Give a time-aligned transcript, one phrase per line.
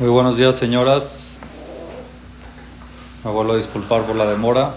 [0.00, 1.38] Muy buenos días, señoras.
[3.22, 4.76] Me vuelvo a disculpar por la demora,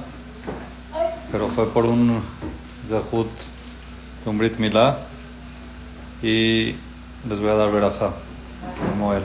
[1.32, 2.22] pero fue por un
[2.90, 3.30] zehut
[4.26, 4.98] de un Brit Milá
[6.22, 6.76] y
[7.30, 8.16] les voy a dar verajá,
[8.90, 9.24] como él.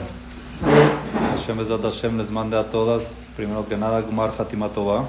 [1.31, 5.05] Hashem Bezat Hashem les mande a todas, primero que nada, Gumar Hatimatova.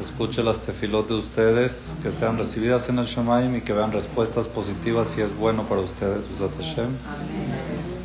[0.00, 4.48] Escuche las tefilot de ustedes, que sean recibidas en el Shemaim y que vean respuestas
[4.48, 6.96] positivas si es bueno para ustedes, Bezat Hashem.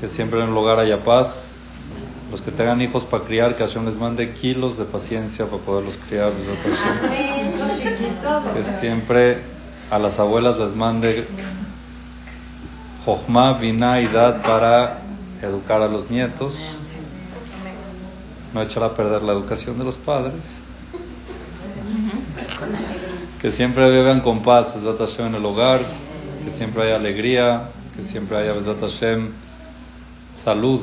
[0.02, 1.53] Que siempre en el hogar haya paz.
[2.34, 6.00] Los que tengan hijos para criar, que Hashem les mande kilos de paciencia para poderlos
[6.10, 6.56] criar, Hashem.
[8.56, 9.44] Que siempre
[9.92, 11.28] a las abuelas les mande
[13.06, 15.02] Jochma, Vina y Dad para
[15.44, 16.58] educar a los nietos.
[18.52, 20.60] No echar a perder la educación de los padres.
[23.42, 25.82] Que siempre vivan con paz, Besat Hashem, en el hogar.
[26.44, 27.70] Que siempre haya alegría.
[27.96, 29.34] Que siempre haya, Besat Hashem,
[30.34, 30.82] salud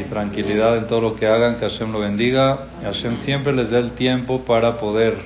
[0.00, 1.54] y tranquilidad en todo lo que hagan.
[1.54, 2.66] Que Hashem lo bendiga.
[2.80, 5.16] Y Hashem siempre les dé el tiempo para poder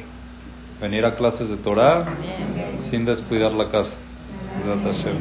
[0.81, 2.07] venir a clases de Torah
[2.77, 3.99] sin descuidar la casa.
[4.85, 5.17] Hashem.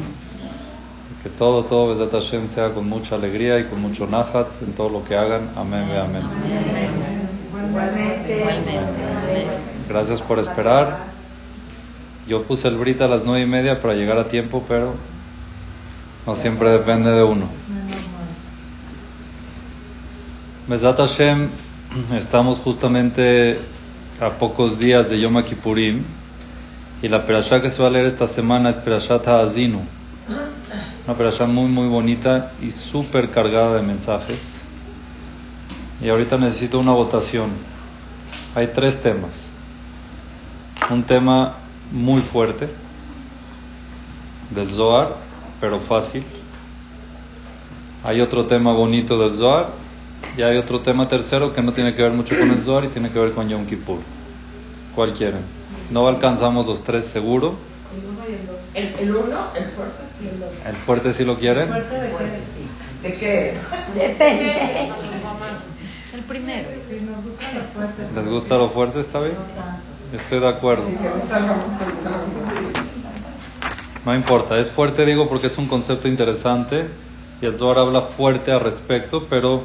[1.22, 4.88] Que todo, todo, Besat Hashem, sea con mucha alegría y con mucho nahat en todo
[4.88, 5.50] lo que hagan.
[5.54, 6.22] Amén, amén.
[9.88, 11.12] Gracias por esperar.
[12.26, 14.94] Yo puse el brita a las nueve y media para llegar a tiempo, pero
[16.26, 17.46] no siempre depende de uno.
[20.68, 21.48] Besat Hashem,
[22.14, 23.58] estamos justamente
[24.20, 26.04] a pocos días de Yom Kippurim
[27.02, 29.80] y la perashá que se va a leer esta semana es Perashat Ha'azinu.
[31.04, 34.68] Una perashá muy muy bonita y súper cargada de mensajes.
[36.00, 37.50] Y ahorita necesito una votación.
[38.54, 39.52] Hay tres temas.
[40.90, 41.56] Un tema
[41.90, 42.68] muy fuerte
[44.50, 45.16] del Zohar,
[45.60, 46.22] pero fácil.
[48.04, 49.81] Hay otro tema bonito del Zohar
[50.36, 52.88] y hay otro tema tercero que no tiene que ver mucho con el Zohar y
[52.88, 54.00] tiene que ver con Yom Kippur.
[54.94, 55.42] ¿Cuál quieren?
[55.90, 57.56] No alcanzamos los tres seguro.
[58.74, 60.56] El, el uno, el fuerte sí, el otro.
[60.66, 61.68] ¿El fuerte sí lo quieren?
[61.68, 62.16] ¿Fuerte de qué?
[62.54, 62.66] Sí.
[63.02, 63.54] ¿De qué es?
[63.94, 64.92] Depende.
[66.14, 66.68] El primero.
[66.88, 68.12] Si nos gustan los fuertes.
[68.14, 69.00] ¿Les gusta lo fuerte?
[69.00, 69.36] ¿Está bien?
[70.14, 70.84] Estoy de acuerdo.
[74.04, 76.88] No importa, es fuerte digo porque es un concepto interesante
[77.40, 79.62] y el Zohar habla fuerte al respecto, pero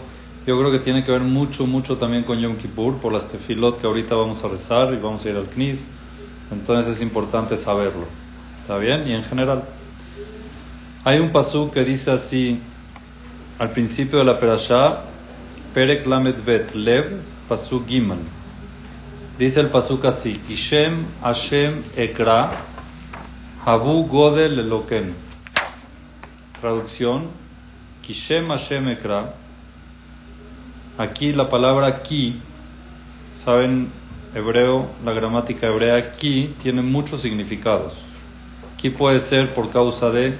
[0.48, 3.82] yo creo que tiene que ver mucho, mucho también con Yom Kippur, por las tefilot
[3.82, 5.92] que ahorita vamos a rezar y vamos a ir al Knis,
[6.50, 8.06] entonces es importante saberlo.
[8.62, 9.06] ¿Está bien?
[9.10, 9.66] Y en general.
[11.04, 12.62] Hay un pasú que dice así,
[13.60, 15.04] al principio de la perashá,
[15.74, 17.20] Perek Lamed Bet Lev,
[17.50, 18.20] pasú Gimal.
[19.38, 22.62] Dice el pasuk así, Ishem Hashem Ekra,
[23.66, 25.14] Habu Godel Eloken.
[26.62, 27.32] Traducción,
[28.02, 29.47] Kishem Hashem Ekra.
[30.98, 32.42] Aquí la palabra ki,
[33.34, 33.90] saben
[34.34, 37.94] hebreo, la gramática hebrea ki tiene muchos significados.
[38.78, 40.34] Ki puede ser por causa de,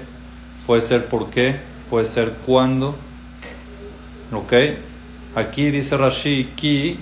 [0.66, 2.96] puede ser por qué, puede ser cuándo.
[4.32, 4.52] ¿Ok?
[5.36, 6.98] Aquí dice Rashi ki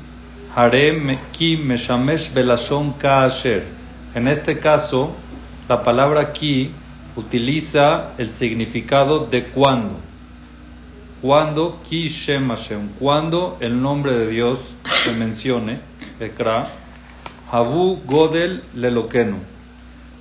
[0.54, 3.62] harem ki meshamesh belashon kaasher.
[4.14, 5.14] En este caso,
[5.66, 6.72] la palabra ki
[7.16, 10.00] utiliza el significado de cuándo.
[11.22, 11.80] Cuando
[12.98, 15.80] cuando el nombre de Dios se mencione,
[16.20, 16.72] Ekra,
[17.50, 19.38] Habu Godel Lelokenu.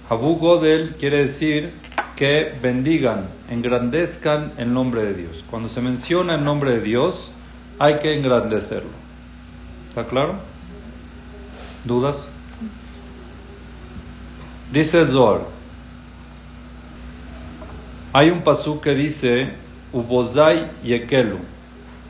[0.09, 1.73] Habu Godel quiere decir
[2.15, 5.43] que bendigan, engrandezcan el nombre de Dios.
[5.49, 7.33] Cuando se menciona el nombre de Dios,
[7.77, 8.91] hay que engrandecerlo.
[9.89, 10.35] ¿Está claro?
[11.83, 12.31] ¿Dudas?
[14.71, 15.41] Dice el Zohar.
[18.13, 19.64] Hay un pasú que dice
[19.95, 21.39] Ubozai Yekelu.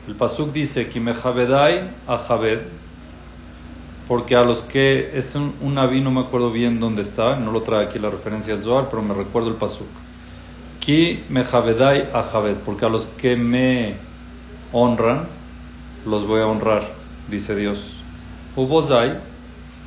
[0.08, 2.62] El pasuk dice Kimejavedai Ajaved.
[4.08, 7.52] Porque a los que es un, un naví, no me acuerdo bien dónde está, no
[7.52, 9.86] lo trae aquí la referencia del Zohar, pero me recuerdo el pasuk.
[10.80, 13.96] Ki mejavedai ajaved, porque a los que me
[14.72, 15.28] honran,
[16.04, 16.92] los voy a honrar,
[17.28, 18.00] dice Dios.
[18.56, 19.18] Ubozai,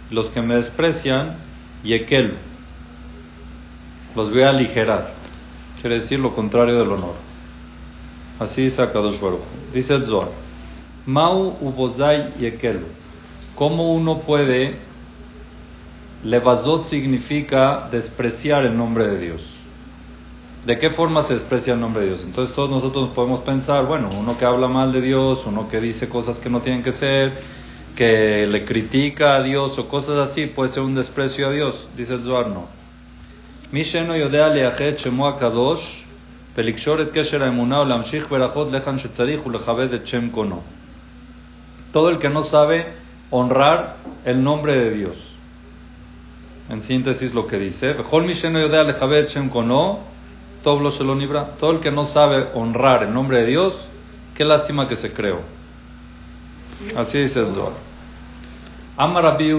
[0.10, 1.38] los que me desprecian,
[1.84, 2.36] Yekelu,
[4.16, 5.14] los voy a aligerar.
[5.82, 7.29] Quiere decir lo contrario del honor.
[8.40, 9.42] Así dice Akadosh Baruch.
[9.74, 10.30] Dice el Zohar.
[11.06, 12.88] Mau ubozai yekelu.
[13.56, 14.78] ¿Cómo uno puede?
[16.24, 19.56] Levazot significa despreciar el nombre de Dios.
[20.66, 22.24] ¿De qué forma se desprecia el nombre de Dios?
[22.26, 26.10] Entonces todos nosotros podemos pensar, bueno, uno que habla mal de Dios, uno que dice
[26.10, 27.40] cosas que no tienen que ser,
[27.96, 31.90] que le critica a Dios o cosas así, puede ser un desprecio a Dios.
[31.96, 32.68] Dice el Zohar, no.
[33.72, 36.04] Misheno yodea leachet shemo akadosh
[41.92, 42.94] Todo el que no sabe
[43.32, 45.36] honrar el nombre de Dios.
[46.70, 48.20] En síntesis lo que dice, todo
[51.72, 53.90] el que no sabe honrar el nombre de Dios,
[54.36, 55.42] qué lástima que se creó.
[56.96, 57.74] Así dice el Zohar.
[58.98, 59.54] Ama Rabbi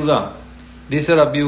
[0.88, 1.42] dice Rabbi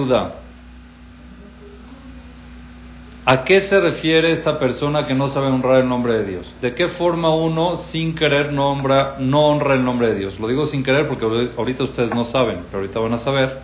[3.32, 6.54] ¿A qué se refiere esta persona que no sabe honrar el nombre de Dios?
[6.60, 10.38] ¿De qué forma uno sin querer no honra, no honra el nombre de Dios?
[10.38, 11.24] Lo digo sin querer porque
[11.56, 13.60] ahorita ustedes no saben, pero ahorita van a saber.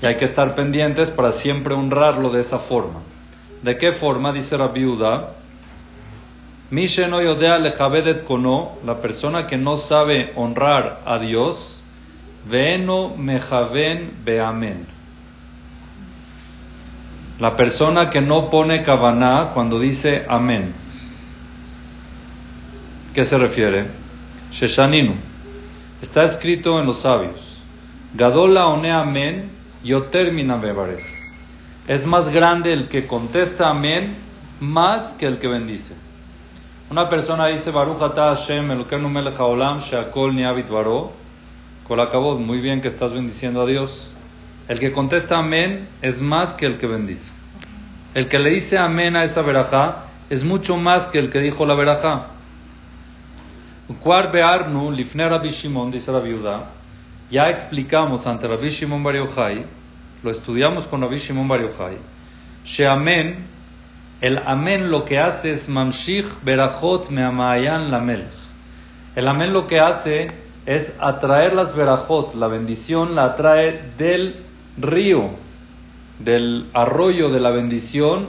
[0.00, 3.00] Y hay que estar pendientes para siempre honrarlo de esa forma.
[3.60, 4.32] ¿De qué forma?
[4.32, 5.30] Dice la viuda.
[6.70, 7.58] Misheno yodea
[8.24, 11.82] kono, la persona que no sabe honrar a Dios,
[12.48, 15.01] veno mejaven beamen
[17.38, 20.74] la persona que no pone kavaná cuando dice amén.
[23.14, 23.88] ¿Qué se refiere?
[24.50, 25.14] Sheshaninu.
[26.00, 27.62] Está escrito en los sabios.
[28.14, 29.50] Gadola one amén,
[29.82, 31.04] yo termina bebarez.
[31.86, 34.16] Es más grande el que contesta amén
[34.60, 35.96] más que el que bendice.
[36.90, 41.12] Una persona dice Baruch ata Hashem Elokenu melech haolam sheakol niavit baro.
[41.88, 44.14] Kol muy bien que estás bendiciendo a Dios.
[44.68, 47.32] El que contesta amén es más que el que bendice.
[48.14, 51.66] El que le dice amén a esa verajá es mucho más que el que dijo
[51.66, 52.28] la verajá.
[53.88, 56.70] be'arnu lifne Rabbi Shimon, dice la viuda,
[57.30, 59.16] ya explicamos ante Rabbi Shimon Bar
[60.22, 61.98] lo estudiamos con Rabbi Shimon Bar Yochai,
[62.86, 63.46] amén,
[64.20, 68.32] el amén lo que hace es mamshich berajot me'amayan lamelech.
[69.16, 70.28] El amén lo que hace
[70.64, 75.30] es atraer las verajot, la bendición la atrae del río,
[76.18, 78.26] del arroyo de la bendición,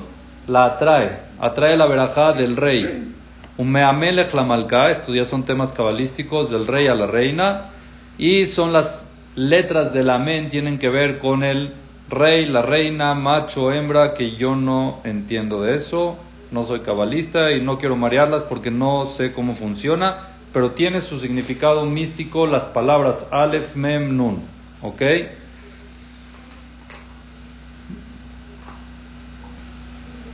[0.47, 3.13] la atrae, atrae la verajá del rey.
[3.57, 7.69] Un meamelech la malca, estos ya son temas cabalísticos del rey a la reina,
[8.17, 11.73] y son las letras del amén, tienen que ver con el
[12.09, 16.17] rey, la reina, macho, hembra, que yo no entiendo de eso,
[16.51, 21.19] no soy cabalista y no quiero marearlas porque no sé cómo funciona, pero tiene su
[21.19, 24.43] significado místico las palabras Aleph, Mem, Nun,
[24.81, 25.01] ¿ok?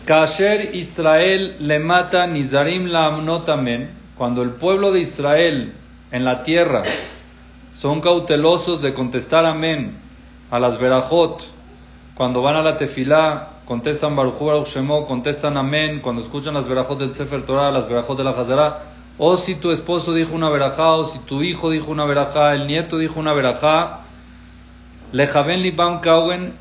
[0.09, 5.75] Kasher Israel le mata Nizarim la amnotamen, cuando el pueblo de Israel
[6.09, 6.81] en la tierra
[7.69, 9.99] son cautelosos de contestar amén
[10.49, 11.43] a las verajot,
[12.15, 14.73] cuando van a la tefilá, contestan Baruch Baruch
[15.07, 18.79] contestan amén, cuando escuchan las verajot del Sefer Torah, las verajot de la Hazara,
[19.19, 22.65] o si tu esposo dijo una verajá, o si tu hijo dijo una verajá, el
[22.65, 23.99] nieto dijo una verajá,
[25.11, 26.53] lejaben libam kawen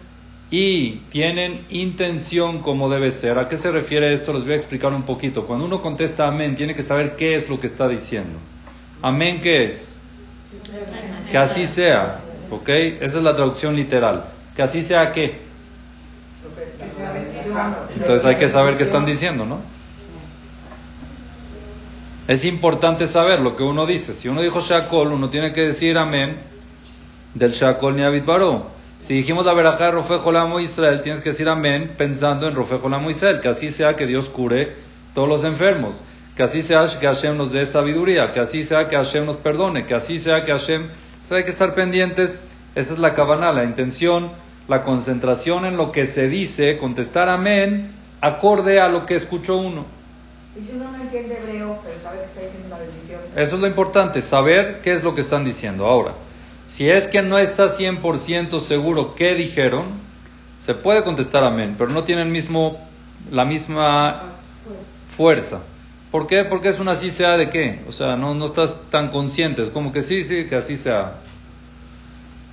[0.50, 3.38] y tienen intención como debe ser.
[3.38, 4.32] ¿A qué se refiere esto?
[4.32, 5.46] Les voy a explicar un poquito.
[5.46, 8.38] Cuando uno contesta amén, tiene que saber qué es lo que está diciendo.
[9.02, 10.00] Amén, ¿qué es?
[11.30, 12.20] Que así sea.
[12.50, 12.68] ¿Ok?
[12.68, 14.24] Esa es la traducción literal.
[14.56, 15.48] Que así sea qué.
[17.94, 19.60] Entonces hay que saber qué están diciendo, ¿no?
[22.26, 24.12] Es importante saber lo que uno dice.
[24.12, 26.40] Si uno dijo Shakol, uno tiene que decir amén
[27.34, 28.77] del Shakol ni Baró.
[28.98, 32.78] Si dijimos la verajá de Rofe Jolamo Israel, tienes que decir amén pensando en Rofe
[32.78, 34.74] Jolamo Israel, que así sea que Dios cure
[35.14, 35.94] todos los enfermos,
[36.36, 39.86] que así sea que Hashem nos dé sabiduría, que así sea que Hashem nos perdone,
[39.86, 40.82] que así sea que Hashem...
[40.82, 44.32] Entonces hay que estar pendientes, esa es la cabana, la intención,
[44.66, 49.86] la concentración en lo que se dice, contestar amén, acorde a lo que escuchó uno.
[50.58, 53.20] Y si uno no entiende hebreo, pero sabe que está diciendo una bendición.
[53.36, 55.86] Eso es lo importante, saber qué es lo que están diciendo.
[55.86, 56.14] Ahora,
[56.68, 59.86] si es que no está 100% seguro qué dijeron,
[60.58, 62.78] se puede contestar amén, pero no tiene el mismo,
[63.30, 64.34] la misma
[65.08, 65.62] fuerza.
[66.10, 66.44] ¿Por qué?
[66.44, 67.84] Porque es una así sea de qué.
[67.88, 69.62] O sea, no, no estás tan consciente.
[69.62, 71.20] Es como que sí, sí, que así sea.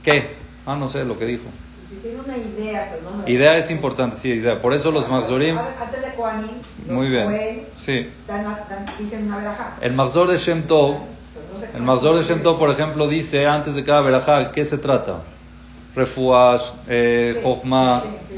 [0.01, 0.35] ¿Qué?
[0.65, 1.43] Ah, no sé lo que dijo.
[1.89, 4.61] Si tiene una idea, pero no Idea es importante, sí, idea.
[4.61, 5.57] Por eso los Mahzorim.
[5.57, 6.55] Antes de Kohanim,
[6.87, 7.67] Muy bien.
[7.75, 8.07] sí.
[8.27, 8.45] Dan,
[8.97, 11.14] dicen una El Mahzor de Shem Tov
[11.73, 15.23] el Mazor de Shem por ejemplo, dice antes de cada verajá, ¿qué se trata?
[15.95, 17.41] Refuash, eh,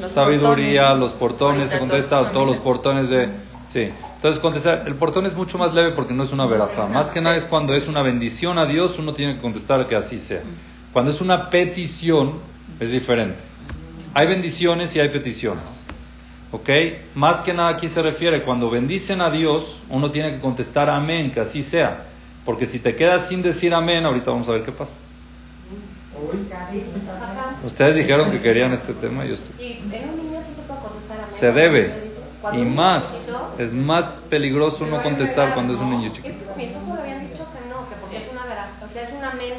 [0.08, 3.30] sabiduría, los portones, se contesta todos los portones de...
[3.64, 6.88] Sí, entonces contestar, el portón es mucho más leve porque no es una verajá.
[6.88, 9.96] Más que nada es cuando es una bendición a Dios, uno tiene que contestar que
[9.96, 10.42] así sea.
[10.94, 12.40] Cuando es una petición,
[12.80, 13.44] es diferente.
[14.14, 15.88] Hay bendiciones y hay peticiones.
[16.52, 16.70] ¿Ok?
[17.14, 21.32] Más que nada aquí se refiere, cuando bendicen a Dios, uno tiene que contestar amén,
[21.32, 22.06] que así sea.
[22.48, 24.98] Porque si te quedas sin decir amén, ahorita vamos a ver qué pasa.
[27.66, 29.54] Ustedes dijeron que querían este tema y yo estoy.
[29.92, 31.28] ¿En un niño sí se puede contestar amén?
[31.30, 32.08] Se debe.
[32.54, 36.38] Y más, es más peligroso no contestar cuando es un niño Es chiquito.
[36.40, 38.88] que con mi esposo le habían dicho que no, que porque es una vera, o
[38.88, 39.54] sea, es un amén.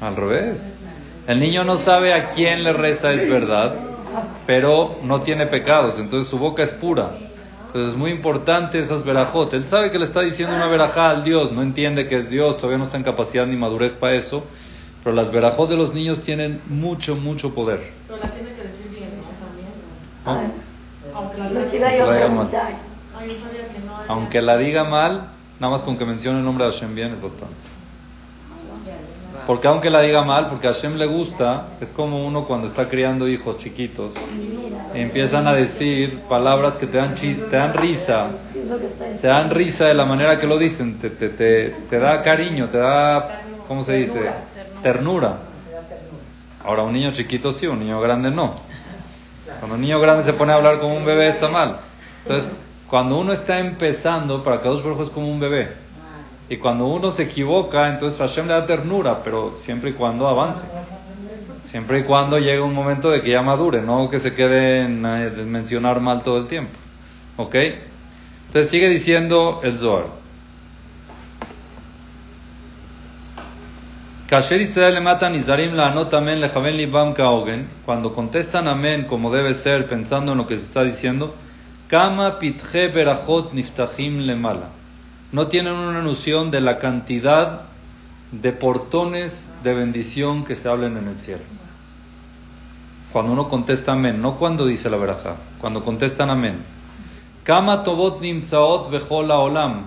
[0.00, 0.78] Al revés.
[1.26, 3.74] El niño no sabe a quién le reza es verdad,
[4.46, 7.10] pero no tiene pecados, entonces su boca es pura.
[7.68, 9.52] Entonces es muy importante esas verajot.
[9.54, 12.56] Él sabe que le está diciendo una verajá al Dios, no entiende que es Dios,
[12.56, 14.44] todavía no está en capacidad ni madurez para eso,
[15.04, 17.92] pero las verajot de los niños tienen mucho, mucho poder.
[18.06, 20.24] Pero la tiene que decir bien, ¿no?
[20.24, 20.52] También.
[21.12, 21.18] ¿no?
[21.18, 22.18] Aunque la diga La mal.
[22.18, 22.72] preguntar.
[23.16, 23.96] Ah, yo sabía que no.
[23.96, 27.12] había- Aunque la diga mal, nada más con que mencione el nombre de Hashem bien
[27.12, 27.54] es bastante.
[29.48, 32.86] Porque aunque la diga mal, porque a Hashem le gusta, es como uno cuando está
[32.86, 34.12] criando hijos chiquitos
[34.92, 38.26] y empiezan a decir palabras que te dan, chi- te dan risa,
[39.22, 42.68] te dan risa de la manera que lo dicen, te, te, te, te da cariño,
[42.68, 43.36] te da,
[43.66, 44.32] ¿cómo se dice?
[44.82, 45.38] Ternura.
[46.62, 48.54] Ahora un niño chiquito sí, un niño grande no.
[49.60, 51.78] Cuando un niño grande se pone a hablar como un bebé está mal.
[52.20, 52.50] Entonces,
[52.86, 55.87] cuando uno está empezando, para Baruj Hu es como un bebé.
[56.50, 60.64] Y cuando uno se equivoca, entonces Hashem le da ternura, pero siempre y cuando avance.
[61.62, 65.04] Siempre y cuando llegue un momento de que ya madure, no que se quede en
[65.04, 66.72] eh, mencionar mal todo el tiempo.
[67.36, 67.54] ¿Ok?
[68.46, 70.06] Entonces sigue diciendo el Zohar.
[77.84, 81.34] Cuando contestan amén como debe ser, pensando en lo que se está diciendo,
[81.88, 84.77] kama pitje berachot niftachim le mala.
[85.30, 87.62] No tienen una noción de la cantidad
[88.32, 91.42] de portones de bendición que se hablan en el cielo.
[93.12, 96.64] Cuando uno contesta amén, no cuando dice la verajá, cuando contestan amén.
[97.42, 99.86] Kama tobot nimtzaot bechol olam.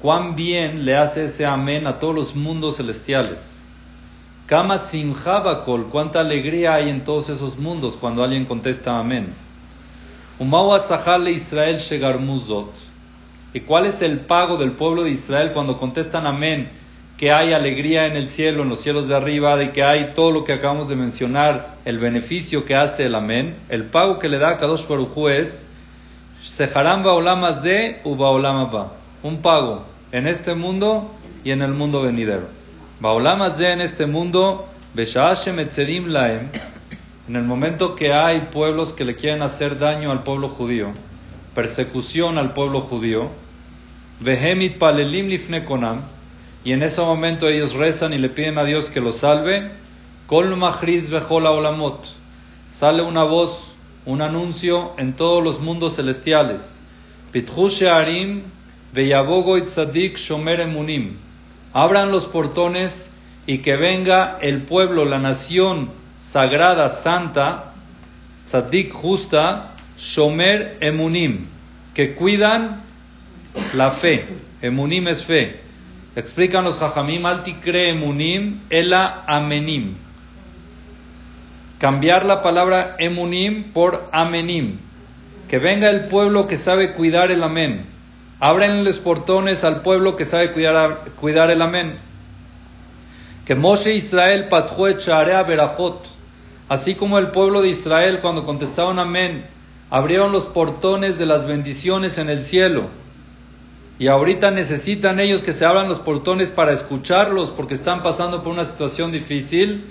[0.00, 3.60] Cuán bien le hace ese amén a todos los mundos celestiales.
[4.46, 5.88] Kama simcha bakol.
[5.90, 9.32] Cuánta alegría hay en todos esos mundos cuando alguien contesta amén.
[10.38, 12.91] Umau asahal le Israel shegar muzot.
[13.54, 16.68] ¿Y cuál es el pago del pueblo de Israel cuando contestan amén?
[17.18, 20.30] Que hay alegría en el cielo, en los cielos de arriba, de que hay todo
[20.30, 23.56] lo que acabamos de mencionar, el beneficio que hace el amén.
[23.68, 25.68] El pago que le da a Kadosh Baruj es
[26.40, 28.92] Seharam baolam de ubaolam ba.
[29.22, 31.12] Un pago en este mundo
[31.44, 32.48] y en el mundo venidero.
[33.00, 36.48] Baolam de en este mundo, Besha'ah shemetzerim laem.
[37.28, 40.92] En el momento que hay pueblos que le quieren hacer daño al pueblo judío,
[41.54, 43.30] persecución al pueblo judío,
[44.20, 46.02] Vehemit palelim lifne konam,
[46.64, 49.72] y en ese momento ellos rezan y le piden a Dios que los salve,
[50.26, 52.06] Kol mahriz vechol olamot,
[52.68, 56.84] sale una voz, un anuncio en todos los mundos celestiales,
[57.32, 58.42] Pitchu shearim
[58.92, 61.16] veyabogo itzadik shomer emunim,
[61.72, 63.14] abran los portones
[63.46, 67.74] y que venga el pueblo, la nación sagrada, santa,
[68.44, 71.46] tzadik justa, shomer emunim,
[71.94, 72.82] que cuidan
[73.74, 74.26] la fe.
[74.60, 75.60] Emunim es fe.
[76.16, 79.94] Explican los jajamim, alti cree emunim, ela amenim.
[81.78, 84.78] Cambiar la palabra emunim por amenim.
[85.48, 87.86] Que venga el pueblo que sabe cuidar el amén.
[88.40, 91.98] Abren los portones al pueblo que sabe cuidar, el amén.
[93.44, 94.84] Que Moshe Israel patjó
[95.46, 96.06] berajot.
[96.68, 99.44] Así como el pueblo de Israel cuando contestaron amén,
[99.92, 102.88] abrieron los portones de las bendiciones en el cielo.
[103.98, 108.54] Y ahorita necesitan ellos que se abran los portones para escucharlos porque están pasando por
[108.54, 109.84] una situación difícil.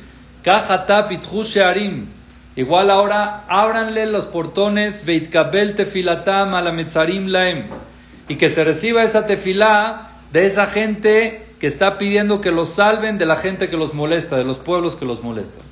[2.55, 7.63] Igual ahora ábranle los portones laem.
[8.27, 13.20] Y que se reciba esa tefilá de esa gente que está pidiendo que los salven
[13.20, 15.63] de la gente que los molesta, de los pueblos que los molestan.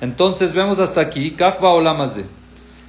[0.00, 2.24] Entonces vemos hasta aquí, Kaf Baolamazé.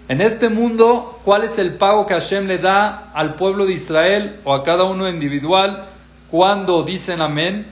[0.08, 4.40] En este mundo, ¿cuál es el pago que Hashem le da al pueblo de Israel
[4.44, 5.86] o a cada uno individual
[6.30, 7.72] cuando dicen amén?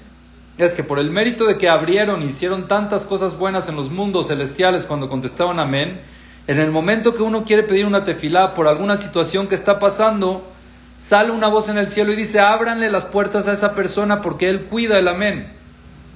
[0.57, 4.29] Es que por el mérito de que abrieron, hicieron tantas cosas buenas en los mundos
[4.29, 6.01] celestiales cuando contestaban amén,
[6.47, 10.43] en el momento que uno quiere pedir una tefilá por alguna situación que está pasando,
[10.97, 14.49] sale una voz en el cielo y dice, ábranle las puertas a esa persona porque
[14.49, 15.53] él cuida el amén.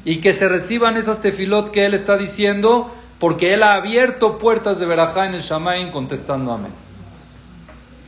[0.03, 4.79] Y que se reciban esas tefilot que él está diciendo porque él ha abierto puertas
[4.79, 6.71] de verajá en el Shamaim contestando amén.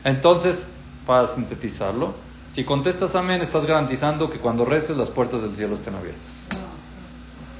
[0.04, 0.70] Entonces,
[1.06, 2.14] para sintetizarlo,
[2.46, 6.46] si contestas amén, estás garantizando que cuando reces las puertas del cielo estén abiertas.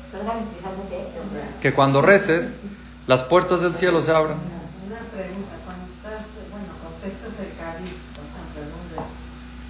[0.06, 1.06] ¿Estás garantizando qué?
[1.60, 2.62] Que cuando reces,
[3.06, 4.38] las puertas del cielo se abran.
[4.86, 7.94] Una pregunta, cuando estás, bueno, contestas el cariz,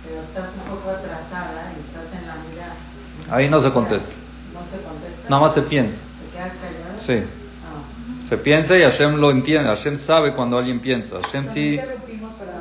[0.04, 2.76] pero estás un poco atrasada y estás en la mirada.
[3.30, 4.12] Ahí no se contesta.
[4.52, 5.28] No se contesta.
[5.28, 6.02] Nada más se piensa.
[6.02, 6.98] ¿Te quedas callado?
[6.98, 7.39] Sí.
[8.22, 9.68] Se piensa y Hashem lo entiende.
[9.68, 11.20] Hashem sabe cuando alguien piensa.
[11.20, 11.80] Hashem sí.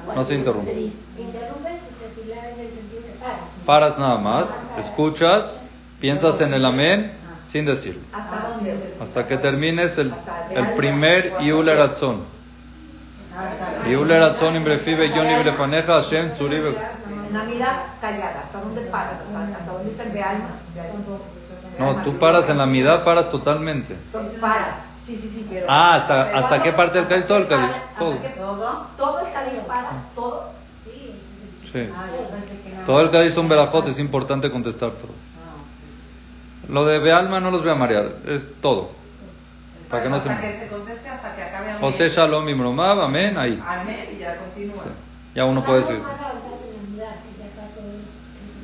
[0.07, 0.71] Para No se interrumpe.
[0.71, 3.39] Interrumpes tu tefilá en el sentido que paras.
[3.65, 5.61] Paras nada más, escuchas,
[5.99, 8.01] piensas en el amén sin decirlo.
[8.13, 8.95] ¿Hasta dónde?
[8.99, 10.11] Hasta que termines el,
[10.51, 12.23] el primer Iul Eratzon.
[13.37, 16.73] Hasta Iul Eratzon imbrefibe yon ibrefaneja Hashem tzuribe.
[17.31, 19.19] Navidad callada, ¿hasta dónde paras?
[19.19, 20.49] ¿Hasta, dónde dice el Bealma?
[21.77, 23.95] No, tú paras en la mitad, paras totalmente.
[24.41, 24.88] Paras.
[25.09, 25.65] Sí, sí, sí, pero.
[25.69, 27.25] Ah, ¿hasta, hasta qué parte del Cádiz?
[27.25, 27.71] Todo el Cádiz.
[27.97, 28.13] Todo.
[28.13, 28.87] ¿Hasta qué- ¿Todo?
[28.95, 30.51] Todo el Cádiz paras, todo.
[31.71, 31.89] Sí.
[31.95, 32.85] Ah, pensé que nada.
[32.85, 35.11] Todo el Cádiz son verajot, es importante contestar todo.
[35.11, 38.91] Ah, Lo de Bealma no los voy a marear, es todo.
[39.89, 41.81] Para que no se hasta que se conteste hasta que acabe amén.
[41.81, 43.59] José Shalom Imromav, amén, ahí.
[43.67, 44.77] Amén y ya continúas.
[44.79, 44.89] Sí.
[45.33, 45.93] Ya uno puede pasó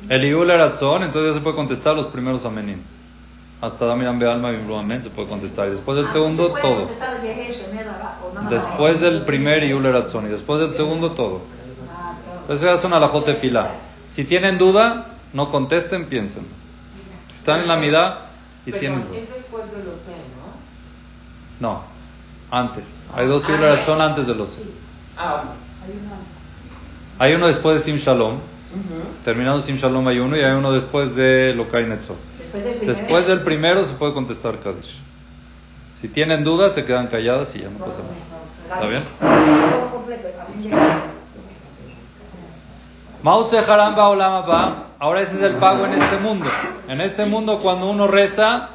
[0.08, 2.80] el- Iul Eratzon, entonces ya se puede contestar los primeros amenim.
[3.60, 5.66] Hasta Damiran Bealma Amén se puede contestar.
[5.66, 6.88] Y después del Ah, segundo, ¿se puede todo.
[8.50, 9.64] Después del primer
[10.26, 11.42] y después del segundo, todo.
[11.90, 12.52] ah.
[12.52, 13.70] Eso ya es una alajote fila.
[14.08, 16.46] Si tienen duda, no contesten, piensen.
[17.28, 18.18] Si están en la mitad
[18.66, 19.16] y tienen duda.
[19.18, 19.64] Es después
[21.60, 21.68] ¿no?
[21.68, 21.82] No,
[22.50, 23.02] antes.
[23.14, 24.58] Hay dos Iul Eratzon antes de los.
[25.16, 25.44] Ah,
[27.18, 28.38] Hay uno después de Sim Shalom.
[29.24, 32.16] Terminado Sim Shalom hay uno y hay uno después de Lokai Netzor.
[32.82, 33.84] Después del primero.
[33.84, 35.02] Se puede contestar Kaddish.
[35.94, 38.14] Si tienen dudas, se quedan calladas y ya no pasa nada.
[38.68, 39.02] ¿Está bien?
[43.22, 44.84] Mause Haramba Olama.
[44.98, 46.50] Ahora ese es el pago en este mundo.
[46.88, 48.70] En este mundo, cuando uno reza,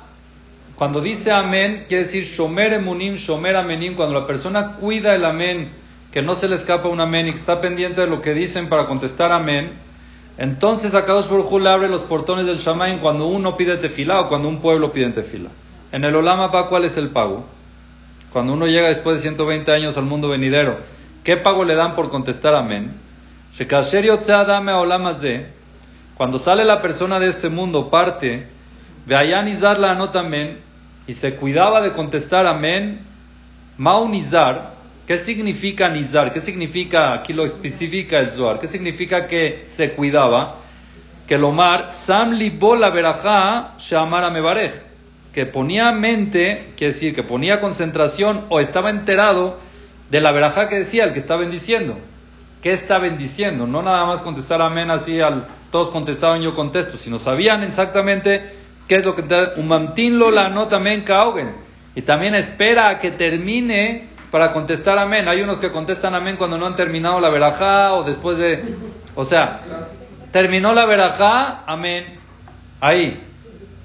[0.75, 3.95] cuando dice amén, quiere decir Shomer Emunim, Shomer Amenim.
[3.95, 5.71] Cuando la persona cuida el amén,
[6.11, 8.67] que no se le escapa un amén y que está pendiente de lo que dicen
[8.67, 9.73] para contestar amén,
[10.41, 14.27] entonces a Kadosh Baruj le abre los portones del Shamaim cuando uno pide tefilá o
[14.27, 15.51] cuando un pueblo pide tefilá.
[15.91, 17.45] En el Olama Ba, ¿cuál es el pago?
[18.33, 20.79] Cuando uno llega después de 120 años al mundo venidero,
[21.23, 22.93] ¿qué pago le dan por contestar amén?
[26.17, 28.47] Cuando sale la persona de este mundo, parte,
[29.05, 30.59] veayan izar la anot amén,
[31.05, 33.05] y se cuidaba de contestar amén,
[33.77, 34.73] mau nizar,
[35.11, 36.31] ¿qué significa nizar?
[36.31, 40.59] ¿Qué significa, aquí lo especifica el Zohar, qué significa que se cuidaba?
[41.27, 44.71] Que lomar, sam libo la verajá, shamar amebarej,
[45.33, 49.59] que ponía mente, quiere decir, que ponía concentración o estaba enterado
[50.09, 51.97] de la verajá que decía el que está bendiciendo.
[52.61, 53.67] ¿Qué está bendiciendo?
[53.67, 58.43] No nada más contestar amén así al todos contestaban yo contesto, sino sabían exactamente
[58.87, 59.23] qué es lo que
[59.57, 61.03] umantin lo la nota amén.
[61.95, 65.27] Y también espera a que termine para contestar amén.
[65.27, 68.63] Hay unos que contestan amén cuando no han terminado la verajá o después de
[69.15, 69.61] o sea,
[70.31, 72.19] terminó la verajá, amén.
[72.79, 73.27] Ahí.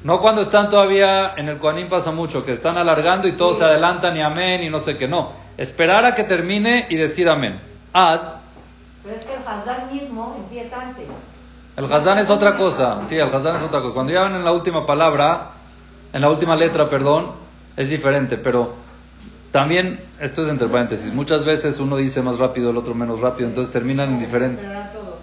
[0.04, 3.64] No cuando están todavía en el Koanim pasa mucho, que están alargando y todos se
[3.64, 5.08] adelantan y amén y no sé qué.
[5.08, 5.32] No.
[5.56, 7.60] Esperar a que termine y decir amén.
[7.92, 8.40] Haz
[9.02, 11.34] Pero es que el Hazán mismo empieza antes.
[11.76, 13.94] el Hazán es otra cosa, sí, el Hazán es otra cosa.
[13.94, 15.50] Cuando llegan en la última palabra,
[16.12, 17.32] en la última letra, perdón,
[17.76, 18.74] es diferente, pero
[19.56, 23.48] también, esto es entre paréntesis, muchas veces uno dice más rápido, el otro menos rápido,
[23.48, 24.60] entonces terminan en diferente.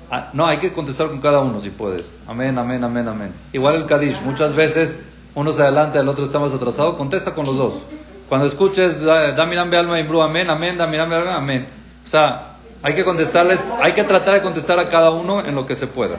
[0.09, 2.19] Ah, no, hay que contestar con cada uno si puedes.
[2.25, 3.31] Amén, amén, amén, amén.
[3.51, 5.03] Igual el Kadish, muchas veces
[5.35, 7.83] uno se adelanta, el otro está más atrasado, contesta con los dos.
[8.27, 11.67] Cuando escuches, da- Damiran be alma imbru, amén, amén, Damiran be alma, amén.
[12.03, 15.67] O sea, hay que contestarles, hay que tratar de contestar a cada uno en lo
[15.67, 16.15] que se pueda.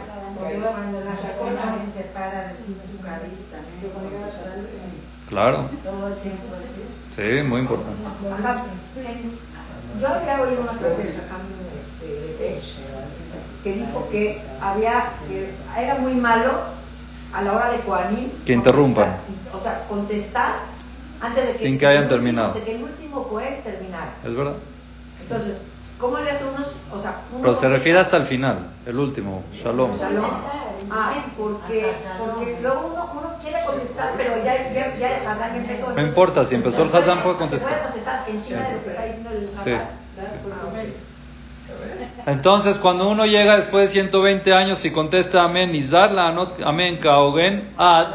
[5.28, 6.53] Claro, Todo el tiempo.
[7.14, 7.42] ¿Sí?
[7.44, 8.08] muy importante.
[10.00, 11.42] Yo había oído una Jajam,
[11.76, 12.60] este,
[13.62, 15.50] que dijo que había que
[15.80, 16.52] era muy malo
[17.32, 19.16] a la hora de Koanim Que interrumpan.
[19.52, 20.62] O sea, contestar
[21.20, 22.54] antes de que, Sin que hayan terminado.
[22.54, 24.14] De que el último Kohen terminara.
[24.24, 24.54] ¿Es verdad?
[25.20, 25.66] Entonces,
[25.98, 29.44] ¿cómo le hace unos, o sea, uno Pero se refiere hasta el final, el último,
[29.52, 29.96] Shalom.
[29.96, 30.24] Shalom.
[30.90, 35.92] Ah, porque, porque luego uno, uno quiere contestar, pero ya, ya, ya el Hazán empezó.
[35.94, 37.70] No importa, si empezó el Hazán puede Se contestar.
[37.70, 39.64] puede contestar encima de lo que está diciendo el Hazán.
[39.64, 39.74] Sí.
[42.26, 46.96] Entonces, cuando uno llega después de 120 años y contesta amén, nizar la anot amén
[46.98, 48.08] kaogen, az,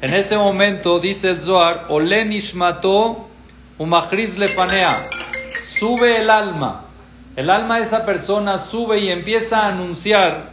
[0.00, 3.28] en ese momento dice el Zohar, ole nishmato
[3.78, 5.08] umachriz lefanea,
[5.78, 6.85] sube el alma.
[7.36, 10.52] El alma de esa persona sube y empieza a anunciar,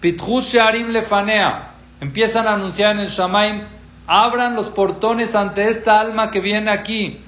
[0.00, 1.68] shearim lefanea,
[2.00, 3.64] empiezan a anunciar en el Shamaim,
[4.06, 7.20] abran los portones ante esta alma que viene aquí,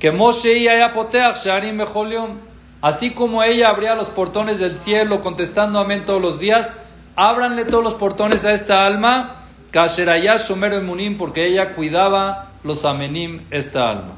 [0.00, 2.38] que Moshe y Ayapoteach Sharim Bechol Yom.
[2.80, 6.80] Así como ella abría los portones del cielo contestando amén todos los días,
[7.14, 13.42] ábranle todos los portones a esta alma, Kasherayah Shomer Emunim, porque ella cuidaba los amenim,
[13.50, 14.14] esta alma.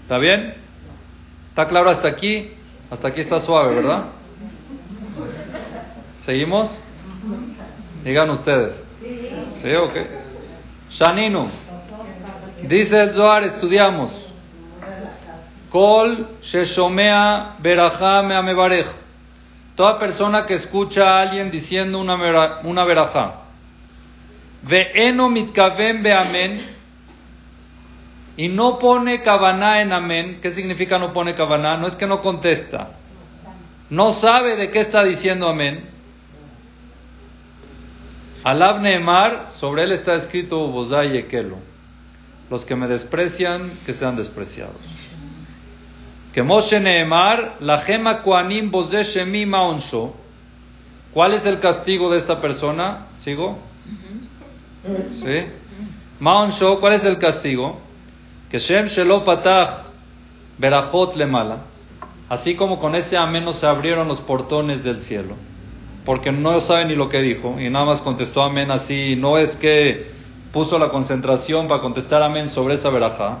[0.00, 0.54] ¿Está bien?
[1.50, 2.52] ¿Está claro hasta aquí?
[2.90, 4.04] Hasta aquí está suave, ¿verdad?
[6.16, 6.82] ¿Seguimos?
[8.04, 8.84] Digan ustedes.
[9.54, 10.06] ¿Sí o qué?
[10.90, 11.46] Shaninu.
[12.62, 14.10] Dice el Zohar, estudiamos.
[15.70, 18.86] Kol sheshomea berajá meamebarej.
[19.74, 23.40] Toda persona que escucha a alguien diciendo una, una verajá.
[24.62, 26.60] Ve'eno mitkaven beamen.
[28.36, 30.38] Y no pone kavaná en amén.
[30.42, 31.76] ¿Qué significa no pone kavaná?
[31.76, 32.90] No es que no contesta.
[33.90, 35.88] No sabe de qué está diciendo amén.
[38.42, 41.58] Alab Neemar, sobre él está escrito Bozai Ekelo.
[42.50, 44.76] Los que me desprecian, que sean despreciados.
[46.32, 50.14] Que Moshe Neemar, la gema Koanim Shemi Maonsho.
[51.12, 53.06] ¿Cuál es el castigo de esta persona?
[53.14, 53.58] ¿Sigo?
[55.12, 55.46] ¿Sí?
[56.18, 57.80] Maonsho, ¿cuál es el castigo?
[58.54, 59.90] Que Shem Shelo Patach
[60.58, 61.64] Berajot Lemala.
[62.28, 65.34] Así como con ese amén se abrieron los portones del cielo.
[66.04, 69.16] Porque no sabe ni lo que dijo y nada más contestó amén así.
[69.16, 70.08] No es que
[70.52, 73.40] puso la concentración para contestar amén sobre esa verajá.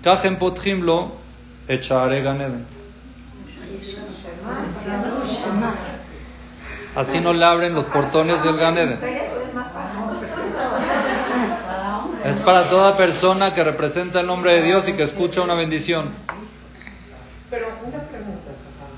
[0.00, 1.10] Kajem potjimlo
[1.66, 2.64] echaré ganeden.
[6.94, 9.00] Así no le abren los portones del Ganeden.
[12.24, 16.10] Es para toda persona que representa el nombre de Dios y que escucha una bendición.
[17.50, 18.50] Pero una pregunta.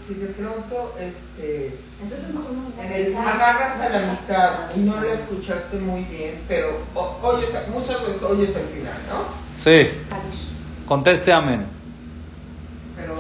[0.06, 2.28] Si de pronto este, Entonces,
[2.78, 7.50] en el, agarras a la mitad y no la escuchaste muy bien, pero o- oyes,
[7.72, 9.24] muchas veces oyes el final, ¿no?
[9.54, 9.88] Sí.
[10.86, 11.66] Conteste amén.
[12.96, 13.14] Pero,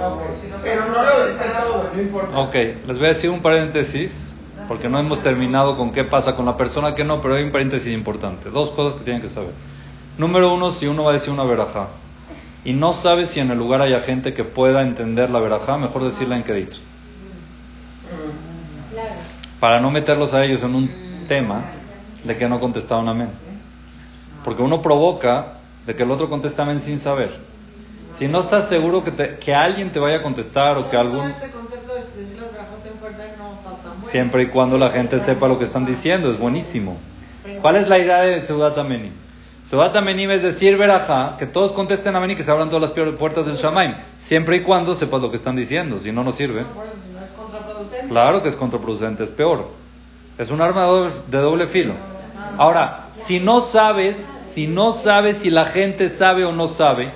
[0.62, 2.38] pero no lo todo, no importa.
[2.38, 2.54] Ok,
[2.86, 4.36] les voy a decir un paréntesis,
[4.68, 7.50] porque no hemos terminado con qué pasa con la persona que no, pero hay un
[7.50, 8.50] paréntesis importante.
[8.50, 9.52] Dos cosas que tienen que saber.
[10.18, 11.88] Número uno, si uno va a decir una verajá
[12.64, 16.04] y no sabe si en el lugar haya gente que pueda entender la verajá, mejor
[16.04, 16.76] decirla en quedito.
[19.60, 21.64] Para no meterlos a ellos en un tema
[22.22, 23.30] de que no contestaron amén.
[24.44, 25.54] Porque uno provoca
[25.86, 27.32] de que el otro conteste amén sin saber.
[28.10, 31.30] Si no estás seguro que, te- que alguien te vaya a contestar o que algún...
[31.30, 31.46] Este.
[34.08, 36.96] Siempre y cuando la gente sepa lo que están diciendo, es buenísimo.
[37.60, 39.12] ¿Cuál es la idea de Seudat Amenim?
[39.64, 43.14] Seudat Amenim es decir, verajá, que todos contesten amén y que se abran todas las
[43.14, 46.62] puertas del Shamaim, siempre y cuando sepas lo que están diciendo, si no, no sirve.
[46.62, 48.08] No, por eso, si no es contraproducente.
[48.08, 49.70] Claro que es contraproducente, es peor.
[50.36, 51.94] Es un arma de doble, filo.
[52.58, 57.12] Ahora, si no sabes, si no sabes si la gente sabe o no sabe,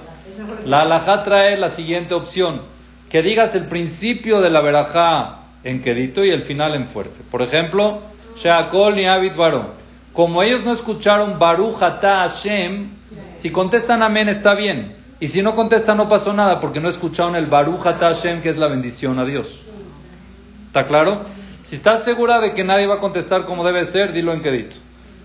[0.64, 2.62] la alajá trae la siguiente opción,
[3.10, 7.20] que digas el principio de la verajá en quedito y el final en fuerte.
[7.30, 8.00] Por ejemplo,
[8.36, 9.74] Sheakol ni Abid Baro.
[10.12, 12.90] Como ellos no escucharon Baruch Ata Hashem,
[13.34, 14.96] si contestan amén está bien.
[15.20, 18.48] Y si no contestan no pasó nada porque no escucharon el Baruch Ata Hashem, que
[18.48, 19.64] es la bendición a Dios.
[20.66, 21.22] ¿Está claro?
[21.62, 24.76] Si estás segura de que nadie va a contestar como debe ser, dilo en quedito.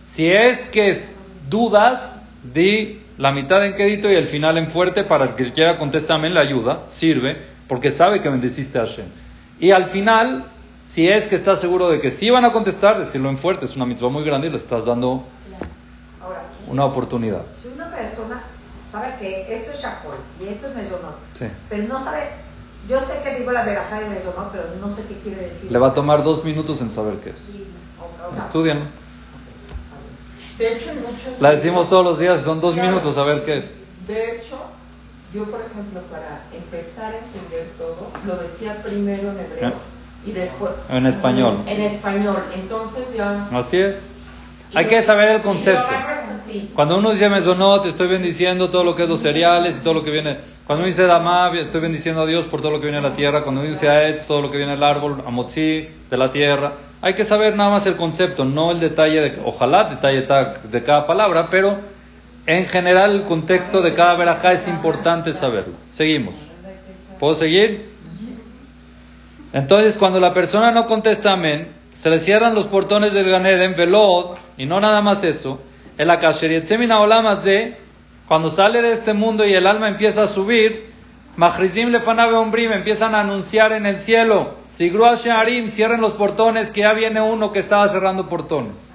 [0.05, 1.17] Si es que es
[1.49, 5.77] dudas, di la mitad en quedito y el final en fuerte para el que quiera
[5.77, 9.05] contestarme le ayuda, sirve, porque sabe que bendeciste a Hashem.
[9.59, 10.45] Y al final,
[10.93, 13.75] si es que estás seguro de que sí van a contestar, decirlo en fuerte, es
[13.75, 15.27] una mitzvah muy grande y le estás dando
[16.23, 17.41] Ahora, una oportunidad.
[17.59, 18.43] si una persona
[18.91, 21.47] sabe que esto es Shakol y esto es Mesonot, Sí.
[21.67, 22.29] pero no sabe,
[22.87, 25.71] yo sé que digo la verajá de Mesonot, pero no sé qué quiere decir.
[25.71, 27.39] Le va a tomar dos minutos en saber qué es.
[27.39, 27.67] Sí,
[27.99, 28.89] o- o sea, Estudian.
[30.59, 32.89] De hecho, en muchos La decimos todos los días, son dos Claro.
[32.91, 33.81] minutos a ver qué es.
[34.07, 34.57] De hecho,
[35.33, 39.73] yo, por ejemplo, para empezar a entender todo, lo decía primero en hebreo ¿Eh?
[40.25, 41.59] Y después En español.
[41.67, 42.43] en español.
[42.55, 43.47] Entonces ya.
[43.51, 44.09] Así es.
[44.75, 45.87] Hay que saber el concepto.
[46.75, 50.03] Cuando uno dice mesonot, estoy bendiciendo todo lo que es los cereales y todo lo
[50.03, 50.37] que viene.
[50.65, 53.15] Cuando uno dice damab, estoy bendiciendo a Dios por todo lo que viene de la
[53.15, 53.43] tierra.
[53.43, 56.73] Cuando uno dice aetz, todo lo que viene del árbol, amotzi, de la tierra.
[57.01, 60.83] Hay que saber nada más el concepto, no el detalle, de, ojalá detalle ta- de
[60.83, 61.77] cada palabra, pero
[62.47, 65.73] en general el contexto de cada verajá es importante saberlo.
[65.85, 66.33] Seguimos.
[67.19, 67.92] ¿Puedo seguir?
[69.53, 74.35] Entonces, cuando la persona no contesta amén, se le cierran los portones del Ganeden, velod,
[74.57, 75.61] y no nada más eso,
[75.97, 76.97] el akasherietzemina
[77.43, 77.77] de
[78.27, 80.91] cuando sale de este mundo y el alma empieza a subir,
[81.35, 86.81] Mahrizim lefanabe ombrim, empiezan a anunciar en el cielo, Sigru Shearim, cierren los portones, que
[86.81, 88.91] ya viene uno que estaba cerrando portones.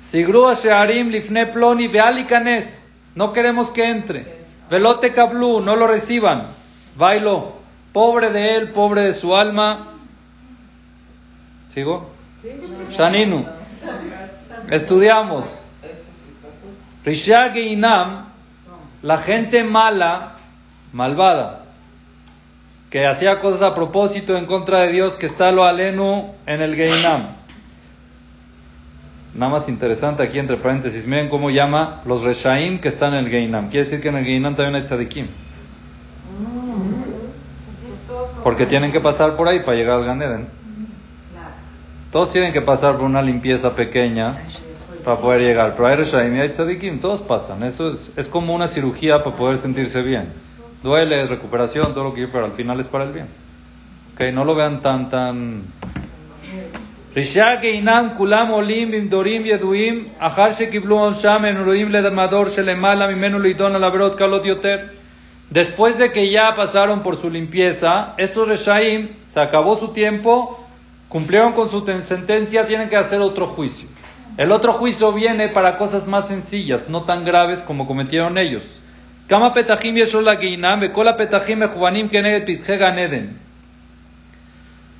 [0.00, 4.38] Sigru Shearim lifne ploni vealikanes, no queremos que entre.
[4.70, 6.46] Velote kablu, no lo reciban.
[6.96, 7.54] Bailo,
[7.92, 9.94] pobre de él, pobre de su alma.
[11.68, 12.10] ¿Sigo?
[12.90, 13.46] Shaninu.
[14.70, 15.66] Estudiamos.
[17.04, 18.26] Rishag e Inam,
[19.02, 20.36] la gente mala,
[20.92, 21.64] malvada.
[22.90, 26.74] que hacía cosas a propósito en contra de Dios, que está lo alenu en el
[26.74, 27.36] Geinam.
[29.34, 33.30] Nada más interesante aquí entre paréntesis, miren cómo llama los Reshaim que están en el
[33.30, 33.68] Geinam.
[33.68, 35.26] Quiere decir que en el Geinam también hay tzadikim.
[38.42, 40.48] Porque tienen que pasar por ahí para llegar al Ganeden.
[42.10, 44.36] Todos tienen que pasar por una limpieza pequeña
[45.04, 45.74] para poder llegar.
[45.74, 47.62] Pero hay Reshaim y hay tzadikim, todos pasan.
[47.62, 50.32] Eso es, es como una cirugía para poder sentirse bien.
[50.82, 53.26] Duele, es recuperación, todo lo que yo, pero al final es para el bien.
[54.14, 55.62] Ok, no lo vean tan, tan...
[58.16, 58.52] Kulam
[65.50, 70.62] Después de que ya pasaron por su limpieza, estos Reshaim se acabó su tiempo,
[71.08, 73.88] cumplieron con su ten- sentencia, tienen que hacer otro juicio.
[74.36, 78.82] El otro juicio viene para cosas más sencillas, no tan graves como cometieron ellos.
[79.26, 79.52] Kama
[82.44, 83.38] pitje ganeden.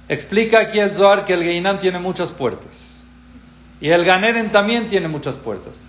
[0.08, 3.04] Explica aquí el Zohar que el Geinam tiene muchas puertas.
[3.80, 5.88] Y el Ganeden también tiene muchas puertas.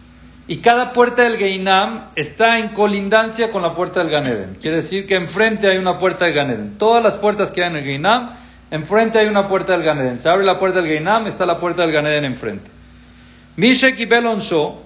[0.52, 4.56] Y cada puerta del Geinam está en colindancia con la puerta del Ganeden.
[4.60, 6.78] Quiere decir que enfrente hay una puerta del Ganeden.
[6.80, 8.32] Todas las puertas que hay en el Geinam,
[8.72, 10.18] enfrente hay una puerta del Ganeden.
[10.18, 12.72] Se abre la puerta del Geinam, está la puerta del Ganeden enfrente.
[13.58, 14.82] Mishek y Belonsho,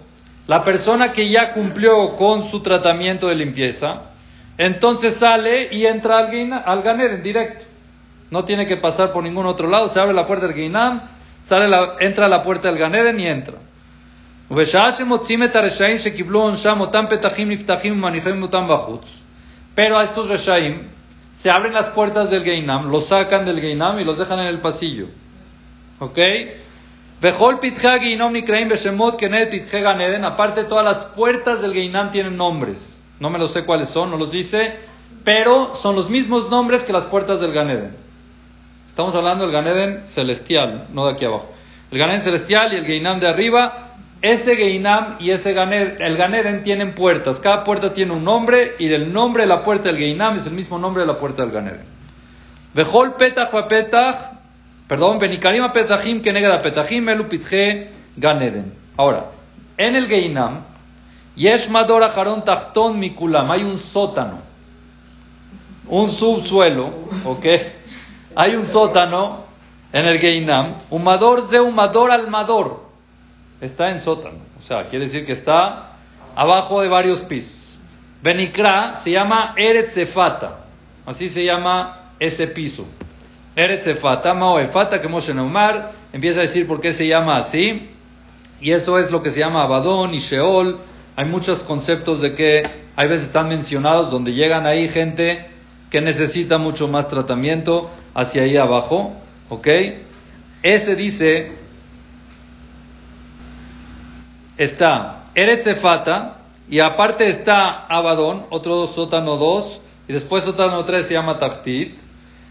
[0.47, 4.01] la persona que ya cumplió con su tratamiento de limpieza,
[4.57, 7.63] entonces sale y entra al, Geina- al Ganeden directo.
[8.31, 9.87] No tiene que pasar por ningún otro lado.
[9.87, 11.03] Se abre la puerta del Geinam,
[11.39, 13.55] sale la- entra la puerta del Ganeden y entra.
[19.75, 20.89] Pero a estos reshaim
[21.31, 24.61] se abren las puertas del Geinam, los sacan del Geinam y los dejan en el
[24.61, 25.07] pasillo.
[25.99, 26.19] ¿Ok?
[30.25, 33.03] Aparte, todas las puertas del Geinam tienen nombres.
[33.19, 34.75] No me lo sé cuáles son, no los dice,
[35.23, 37.95] pero son los mismos nombres que las puertas del Ganeden.
[38.87, 41.49] Estamos hablando del Ganeden celestial, no de aquí abajo.
[41.89, 43.92] El Ganeden celestial y el Geinam de arriba.
[44.23, 47.41] Ese Geinam y ese Ganeden, el Ganeden tienen puertas.
[47.41, 50.53] Cada puerta tiene un nombre y el nombre de la puerta del Geinam es el
[50.53, 51.83] mismo nombre de la puerta del Ganeden.
[52.73, 54.15] Bejol petach va petach,
[54.87, 58.73] perdón, benikarim a petachim que negada petachim elu pitje Ganeden.
[58.95, 59.25] Ahora,
[59.77, 60.63] en el Geinam,
[61.35, 64.39] yesh mador aharon tachton mikulam, hay un sótano,
[65.85, 67.45] un subsuelo, ¿ok?
[68.37, 69.43] Hay un sótano
[69.91, 72.82] en el Geinam, un mador ze un mador al mador,
[73.65, 75.93] está en sótano, o sea, quiere decir que está
[76.35, 77.79] abajo de varios pisos.
[78.21, 80.65] Benikra se llama Eretzefata,
[81.05, 82.87] así se llama ese piso.
[83.55, 87.89] Eretzefata, Maoefata, que Moshe Neumar, empieza a decir por qué se llama así,
[88.59, 90.79] y eso es lo que se llama Abadón y Sheol.
[91.15, 92.63] Hay muchos conceptos de que
[92.95, 95.45] hay veces están mencionados donde llegan ahí gente
[95.91, 99.13] que necesita mucho más tratamiento hacia ahí abajo,
[99.49, 99.67] ¿ok?
[100.63, 101.51] Ese dice,
[104.57, 106.37] está Eretzefata,
[106.69, 111.97] y aparte está Abadón, otro sótano 2, y después sótano 3 se llama Tachtit,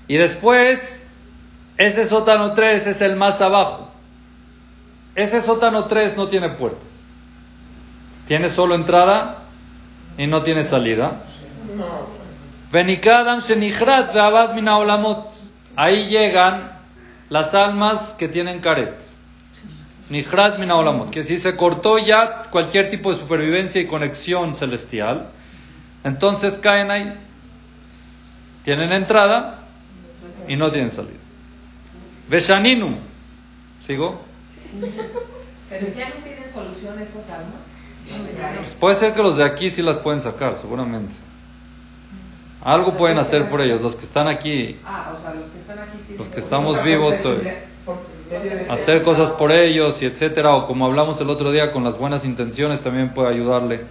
[0.08, 1.06] y después
[1.78, 3.88] ese sótano 3 es el más abajo.
[5.14, 7.12] Ese sótano 3 no tiene puertas.
[8.26, 9.44] Tiene solo entrada
[10.16, 11.20] y no tiene salida.
[15.76, 16.72] Ahí llegan
[17.28, 19.02] las almas que tienen caret.
[20.12, 21.11] Nichrat mina olamot.
[21.11, 25.31] Que si se cortó ya cualquier tipo de supervivencia y conexión celestial,
[26.05, 27.14] entonces caen ahí.
[28.62, 29.61] Tienen entrada
[30.46, 31.18] y no tienen salida.
[32.29, 32.98] Veshaninu.
[33.81, 34.20] ¿Sigo?
[35.70, 37.61] ¿Pero ya no tienen solución esas almas?
[38.59, 41.14] Pues puede ser que los de aquí sí las pueden sacar, seguramente.
[42.62, 45.79] Algo pueden hacer por ellos, los que están aquí, Ah, o sea, los que están
[45.81, 46.44] aquí tienen los que solución.
[46.44, 47.35] estamos vivos, medio
[48.68, 52.24] hacer cosas por ellos y etcétera, o como hablamos el otro día, con las buenas
[52.24, 53.86] intenciones también puede ayudarle.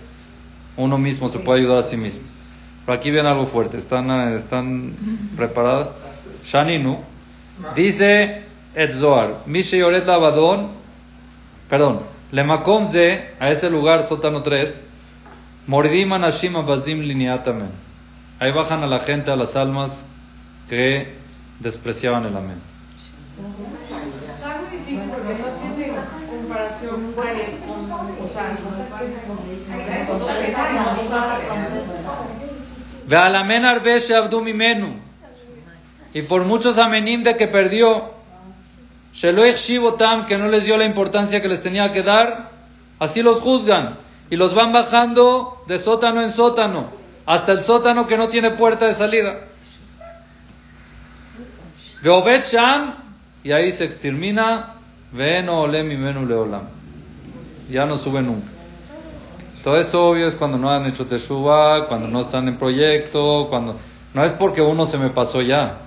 [0.78, 2.24] Uno mismo se puede ayudar a sí mismo.
[2.86, 4.96] Pero aquí viene algo fuerte, ¿están, están
[5.36, 5.92] preparadas?
[6.44, 7.00] Shaninu
[7.76, 10.72] dice Et Zohar, Mishe Yoret Lavadón,
[11.70, 12.00] perdón,
[12.32, 14.90] Lemakom Ze, a ese lugar, sótano 3,
[15.68, 17.70] Mordim Anashim Abazim Liniatamen.
[18.40, 20.08] Ahí bajan a la gente, a las almas
[20.70, 21.14] que
[21.60, 22.62] despreciaban el amén.
[24.26, 25.94] Está muy difícil porque no tiene
[26.30, 28.21] comparación con,
[34.42, 35.00] mimenu.
[36.14, 38.12] Y por muchos amenim de que perdió,
[39.14, 42.52] shelo Shivotam, que no les dio la importancia que les tenía que dar,
[43.00, 43.96] así los juzgan.
[44.30, 46.92] Y los van bajando de sótano en sótano,
[47.26, 49.48] hasta el sótano que no tiene puerta de salida.
[53.44, 54.76] Y ahí se extermina,
[55.12, 55.90] Veno Olem
[56.28, 56.81] Leolam.
[57.72, 58.48] Ya no sube nunca.
[59.64, 63.78] Todo esto obvio es cuando no han hecho teshuva, cuando no están en proyecto, cuando
[64.14, 65.78] no es porque uno se me pasó ya.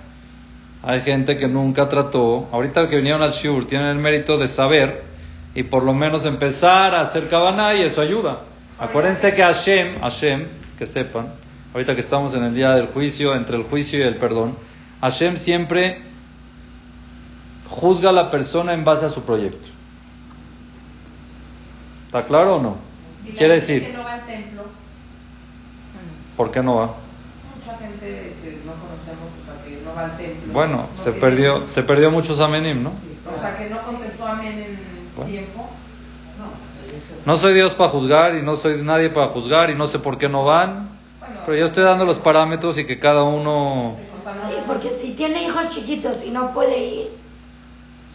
[0.81, 2.47] Hay gente que nunca trató.
[2.51, 5.03] Ahorita que vinieron al Shur tienen el mérito de saber
[5.53, 8.41] y por lo menos empezar a hacer cabana y eso ayuda.
[8.79, 11.33] Acuérdense que Hashem, Hashem, que sepan,
[11.73, 14.57] ahorita que estamos en el día del juicio, entre el juicio y el perdón,
[15.01, 16.01] Hashem siempre
[17.67, 19.69] juzga a la persona en base a su proyecto.
[22.15, 22.77] ¿Está claro o no?
[23.35, 24.63] Quiere decir, que no va al templo,
[26.37, 26.95] ¿por qué no va?
[27.57, 30.53] mucha gente que no conocemos, o sea, que no va al templo.
[30.53, 32.91] Bueno, no se perdió, se perdió muchos amenim, ¿no?
[32.91, 34.79] O sea, que no contestó amén en
[35.13, 35.29] Bueno.
[35.29, 35.69] tiempo.
[37.25, 40.17] No soy Dios para juzgar y no soy nadie para juzgar y no sé por
[40.17, 40.87] qué no van,
[41.19, 43.97] Bueno, pero yo estoy dando los parámetros y que cada uno,
[44.47, 47.24] Sí, porque si tiene hijos chiquitos y no puede ir,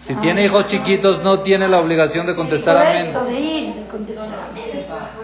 [0.01, 3.07] si tiene hijos chiquitos no tiene la obligación de contestar por amén.
[3.07, 4.65] eso de ir, de contestar amén.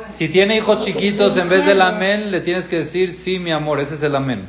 [0.05, 3.81] Si tiene hijos chiquitos en vez del amén le tienes que decir sí mi amor,
[3.81, 4.49] ese es el amén.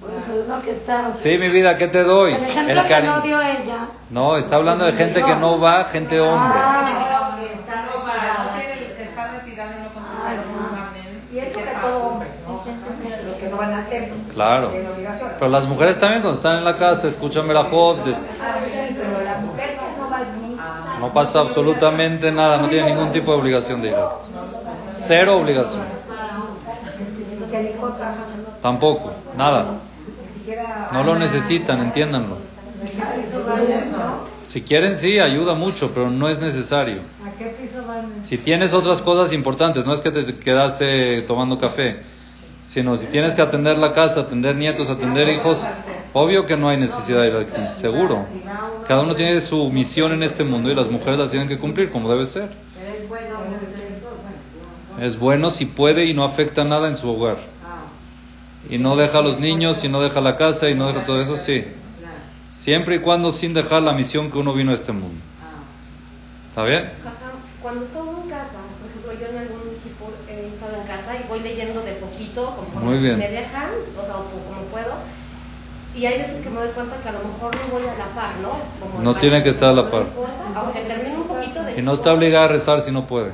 [0.00, 1.12] Por eso es lo que está.
[1.12, 2.32] Sí mi vida, ¿qué te doy?
[2.32, 3.16] El ejemplo El que cariño.
[3.16, 3.88] no dio ella.
[4.10, 6.58] No, está hablando de gente que no va, gente hombre.
[6.60, 6.84] Ah,
[13.88, 14.16] templo.
[14.34, 14.70] Claro.
[15.38, 19.20] Pero las mujeres también cuando están en la casa escuchan Melajot, de- Ah, sí, pero
[19.24, 20.58] la mujer que no va al knis,
[21.00, 23.94] no pasa absolutamente nada, no tiene ningún tipo de obligación de ir.
[24.94, 25.84] Cero obligación.
[28.60, 29.80] Tampoco, nada.
[30.92, 32.38] No lo necesitan, entiéndanlo.
[34.48, 37.02] Si quieren, sí, ayuda mucho, pero no es necesario.
[38.22, 42.02] Si tienes otras cosas importantes, no es que te quedaste tomando café,
[42.62, 45.58] sino si tienes que atender la casa, atender nietos, atender hijos,
[46.12, 48.26] obvio que no hay necesidad de ir aquí, seguro.
[48.86, 51.90] Cada uno tiene su misión en este mundo y las mujeres las tienen que cumplir
[51.90, 52.48] como debe ser.
[52.74, 52.90] Pero
[55.00, 57.36] es bueno, si puede y no afecta nada en su hogar.
[57.64, 57.86] Ah,
[58.68, 61.20] Y no deja a los niños, y no deja la casa, y no deja todo
[61.20, 61.64] eso, sí.
[62.48, 65.20] Siempre y cuando sin dejar la misión que uno vino a este mundo.
[65.40, 65.62] Ah.
[66.48, 66.90] ¿Está bien?
[67.62, 71.16] Cuando está uno en casa, por ejemplo, yo en algún equipo he estado en casa
[71.16, 73.18] y voy leyendo de poquito, como Muy bien.
[73.18, 74.94] me dejan, o sea, como puedo.
[75.98, 78.14] Y hay veces que me doy cuenta que a lo mejor no voy a la
[78.14, 78.52] par, ¿no?
[78.78, 80.06] Como No tiene que estar a la par.
[80.54, 83.32] Aunque termine un poquito de Y no está obligada a rezar si no puede.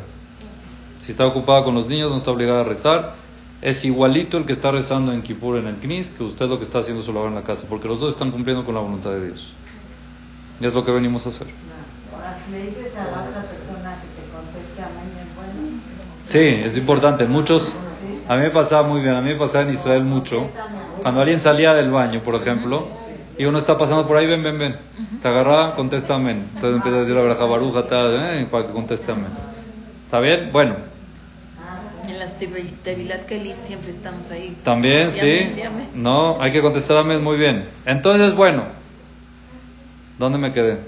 [0.96, 3.16] Si está ocupada con los niños, no está obligada a rezar.
[3.60, 6.64] Es igualito el que está rezando en Kippur en el Knis que usted lo que
[6.64, 9.10] está haciendo su labor en la casa, porque los dos están cumpliendo con la voluntad
[9.10, 9.54] de Dios.
[10.58, 11.46] Y es lo que venimos a hacer.
[12.50, 14.82] Le dices a la otra persona que te conteste
[15.36, 15.80] bueno.
[16.24, 17.26] Sí, es importante.
[17.26, 17.74] Muchos,
[18.26, 20.48] a mí me pasaba muy bien, a mí me pasaba en Israel mucho.
[21.02, 22.88] Cuando alguien salía del baño, por ejemplo,
[23.36, 24.76] y uno está pasando por ahí, ven, ven, ven.
[25.20, 26.48] Te agarra, contesta amén.
[26.54, 29.28] Entonces empieza a decir la braja baruja, tal, eh, para que conteste amén.
[30.04, 30.50] ¿Está bien?
[30.52, 30.76] Bueno.
[32.06, 34.56] En las Tevi- Tevilat Kelim siempre estamos ahí.
[34.62, 35.54] También, sí.
[35.94, 37.66] No, hay que contestar amén muy bien.
[37.86, 38.64] Entonces, bueno.
[40.18, 40.78] ¿Dónde me quedé?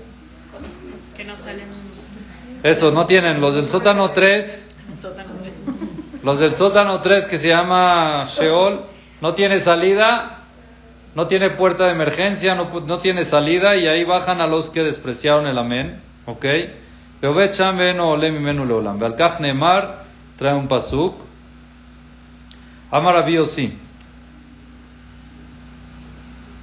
[1.16, 1.66] Que no salen
[2.62, 3.40] Eso, no tienen.
[3.40, 4.70] Los del sótano 3,
[6.22, 8.82] los del sótano 3 que se llama Sheol,
[9.20, 10.42] no tiene salida,
[11.14, 14.82] no tiene puerta de emergencia, no, no tiene salida y ahí bajan a los que
[14.82, 16.00] despreciaron el amén.
[16.26, 16.44] ¿Ok?
[20.36, 21.14] Trae un pasuk.
[22.90, 23.72] Amar Rabbi Yossi.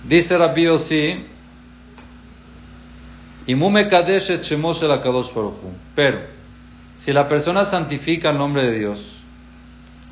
[0.04, 1.26] Dice Rabbi Yossi,
[5.50, 5.74] Hu.
[5.96, 6.20] Pero,
[6.96, 9.22] si la persona santifica el nombre de Dios,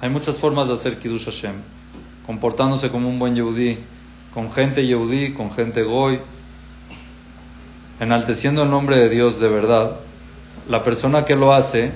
[0.01, 1.61] hay muchas formas de hacer Kiddush Hashem,
[2.25, 3.79] comportándose como un buen Yehudí,
[4.33, 6.19] con gente Yehudí, con gente Goy,
[7.99, 9.97] enalteciendo el nombre de Dios de verdad.
[10.67, 11.91] La persona que lo hace,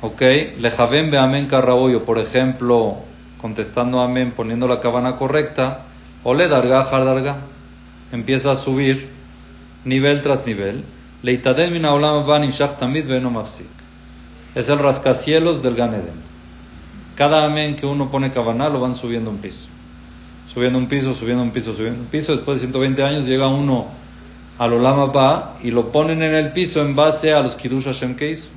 [0.00, 0.22] ok,
[0.58, 2.98] lejavem be amén carraboyo, por ejemplo,
[3.40, 5.86] contestando amén, poniendo la cabana correcta,
[6.22, 7.38] o le darga har darga,
[8.12, 9.08] empieza a subir
[9.84, 10.84] nivel tras nivel.
[11.22, 11.82] Leitadem min
[12.78, 13.10] tamid.
[14.54, 16.29] Es el rascacielos del Gan Eden.
[17.20, 19.68] Cada amén que uno pone cabana lo van subiendo un piso.
[20.46, 22.32] Subiendo un piso, subiendo un piso, subiendo un piso.
[22.32, 23.88] Después de 120 años llega uno
[24.56, 28.16] al Olam Abba y lo ponen en el piso en base a los Kiddush Hashem
[28.16, 28.48] que hizo.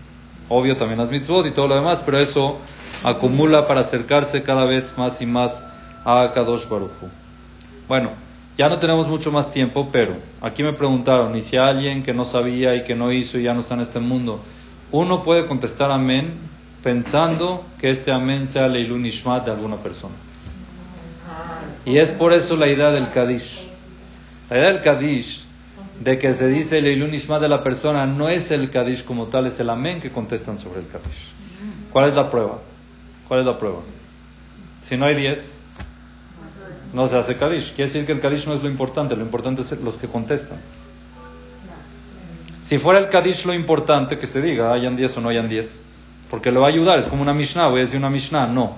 [0.48, 2.60] Obvio también las mitzvot y todo lo demás, pero eso
[3.04, 5.62] acumula para acercarse cada vez más y más
[6.06, 7.10] a Kadosh Baruch Hu.
[7.90, 8.12] Bueno,
[8.58, 12.24] ya no tenemos mucho más tiempo, pero aquí me preguntaron, ¿y si alguien que no
[12.24, 14.40] sabía y que no hizo y ya no está en este mundo?
[14.90, 16.53] Uno puede contestar amén
[16.84, 20.14] pensando que este amén sea Leilun Ishmat de alguna persona.
[21.86, 23.68] Y es por eso la idea del Kadish.
[24.50, 25.46] La idea del Kadish,
[26.02, 29.28] de que se dice el Ilun Ishma de la persona, no es el Kadish como
[29.28, 31.34] tal, es el Amén que contestan sobre el Kadish.
[31.92, 32.60] ¿Cuál es la prueba?
[33.28, 33.80] ¿Cuál es la prueba?
[34.82, 35.60] Si no hay 10,
[36.94, 37.74] no se hace Kadish.
[37.74, 40.60] Quiere decir que el Kadish no es lo importante, lo importante es los que contestan.
[42.60, 45.83] Si fuera el Kadish lo importante, que se diga, hayan 10 o no hayan 10,
[46.34, 48.78] porque le va a ayudar, es como una Mishnah, voy a decir una Mishnah, no.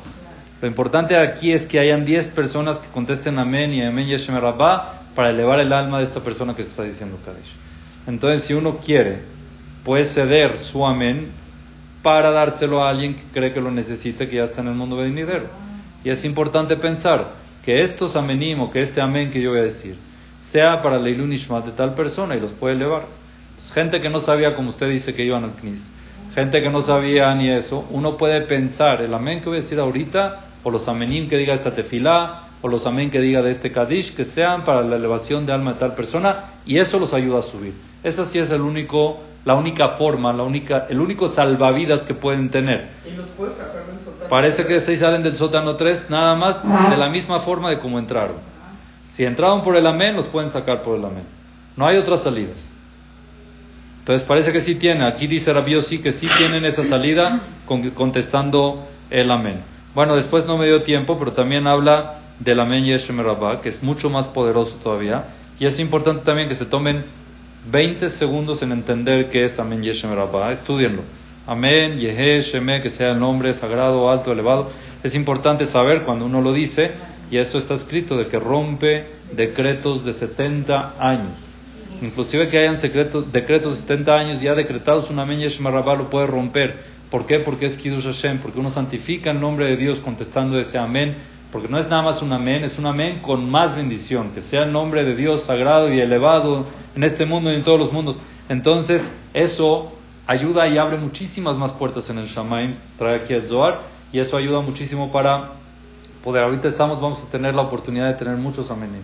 [0.62, 5.04] Lo importante aquí es que hayan 10 personas que contesten Amén y Amén Yeshem Rabbah
[5.16, 7.56] para elevar el alma de esta persona que se está diciendo Kadish.
[8.08, 9.22] Entonces, si uno quiere,
[9.86, 11.32] puede ceder su Amén
[12.04, 14.98] para dárselo a alguien que cree que lo necesite, que ya está en el mundo
[14.98, 15.48] venidero.
[16.04, 19.64] Y es importante pensar que estos amenim o que este amén que yo voy a
[19.64, 19.96] decir
[20.40, 23.06] sea para la Ilun Ishmat de tal persona y los puede elevar.
[23.52, 25.90] Entonces, gente que no sabía, como usted dice, que iban al Knis,
[26.34, 29.80] gente que no sabía ni eso, uno puede pensar el amén que voy a decir
[29.80, 33.72] ahorita, o los amenim que diga esta tefilá, o los amén que diga de este
[33.72, 37.40] Kadish, que sean para la elevación de alma de tal persona, y eso los ayuda
[37.40, 37.74] a subir.
[38.04, 42.50] Esa sí es el único, la única forma, la única, el único salvavidas que pueden
[42.50, 42.90] tener.
[43.06, 44.30] Y los puedes sacar del sótano.
[44.30, 48.00] Parece que seis salen del sótano 3 nada más de la misma forma de como
[48.00, 48.38] entraron.
[49.08, 51.24] Si entraron por el amén, los pueden sacar por el amén.
[51.78, 52.75] No hay otras salidas.
[54.06, 55.08] Entonces parece que sí tiene.
[55.08, 59.62] Aquí dice Rabio sí que sí tienen esa salida con- contestando el amén.
[59.96, 63.82] Bueno, después no me dio tiempo, pero también habla del amén Yeshem Rabbah, que es
[63.82, 65.26] mucho más poderoso todavía.
[65.60, 67.04] Y es importante también que se tomen
[67.72, 70.52] 20 segundos en entender qué es amén Yeshem Rabbah.
[70.52, 71.02] Estudienlo.
[71.48, 74.70] Amén, Yehe, Sheme, que sea el nombre sagrado, alto, elevado.
[75.02, 76.92] Es importante saber cuando uno lo dice,
[77.32, 81.34] y eso está escrito, de que rompe decretos de 70 años.
[82.02, 86.10] Inclusive que hayan secretos, decretos de 70 años ya decretados, un Amén Yeshem Rabbah lo
[86.10, 86.84] puede romper.
[87.10, 87.40] ¿Por qué?
[87.40, 91.16] Porque es Kiddush Hashem, porque uno santifica el nombre de Dios contestando ese Amén,
[91.52, 94.64] porque no es nada más un Amén, es un Amén con más bendición, que sea
[94.64, 96.66] el nombre de Dios sagrado y elevado
[96.96, 98.20] en este mundo y en todos los mundos.
[98.50, 99.94] Entonces, eso
[100.28, 103.82] ayuda y abre muchísimas más puertas en el Shamaim, trae aquí el Zohar,
[104.12, 105.52] y eso ayuda muchísimo para
[106.24, 106.44] poder.
[106.44, 109.04] Ahorita estamos, vamos a tener la oportunidad de tener muchos Amenim.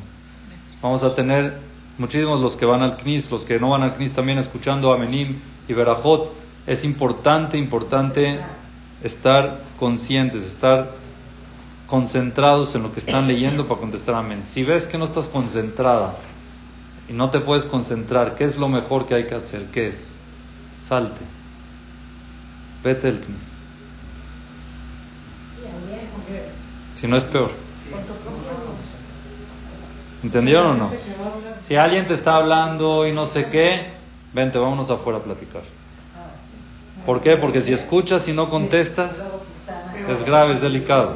[0.82, 1.71] Vamos a tener
[2.02, 5.40] muchísimos los que van al Knis, los que no van al Knis también escuchando Amenim
[5.68, 6.34] y Berajot.
[6.66, 8.42] Es importante, importante
[9.04, 10.92] estar conscientes, estar
[11.86, 14.44] concentrados en lo que están leyendo para contestar amén.
[14.44, 16.16] Si ves que no estás concentrada
[17.08, 19.66] y no te puedes concentrar, ¿qué es lo mejor que hay que hacer?
[19.72, 20.18] ¿Qué es?
[20.80, 21.22] Salte.
[22.84, 23.54] Vete del Knis.
[26.96, 27.52] Si no es peor.
[30.24, 30.92] ¿Entendieron o no?
[31.56, 33.94] Si alguien te está hablando y no sé qué,
[34.34, 35.64] vente, vámonos afuera a platicar.
[37.06, 37.38] ¿Por qué?
[37.38, 39.34] Porque si escuchas y no contestas,
[40.08, 41.16] es grave, es delicado.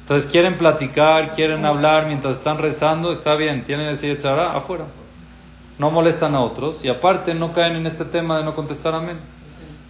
[0.00, 4.86] Entonces quieren platicar, quieren hablar mientras están rezando, está bien, tienen ese yetzará afuera.
[5.78, 9.18] No molestan a otros y aparte no caen en este tema de no contestar amén.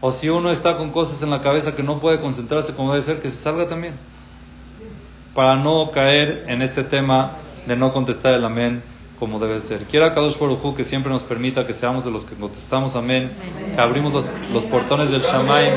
[0.01, 3.03] O si uno está con cosas en la cabeza que no puede concentrarse como debe
[3.03, 3.95] ser, que se salga también.
[5.35, 7.37] Para no caer en este tema
[7.67, 8.83] de no contestar el amén
[9.19, 9.85] como debe ser.
[9.85, 13.31] Quiera Kadosh Baruj que siempre nos permita que seamos de los que contestamos amén,
[13.73, 14.13] que abrimos
[14.53, 15.75] los, portones del Shamaim,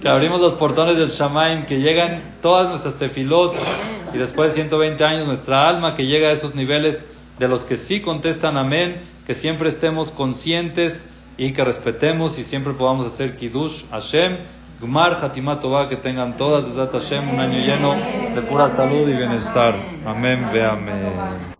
[0.00, 3.54] que abrimos los portones del Shamaim, que llegan todas nuestras tefilot
[4.14, 7.04] y después de 120 años nuestra alma que llega a esos niveles
[7.38, 12.74] de los que sí contestan amén, que siempre estemos conscientes y que respetemos y siempre
[12.74, 14.38] podamos hacer kiddush Hashem,
[14.84, 17.94] Gmar Hatimat Tová, que tengan todas, Besat Hashem, un año lleno
[18.34, 19.74] de pura salud y bienestar.
[20.04, 21.53] Amén, ve amén.